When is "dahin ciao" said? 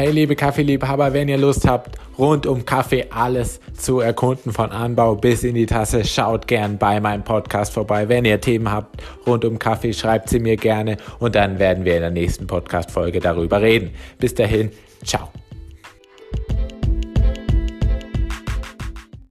14.34-15.32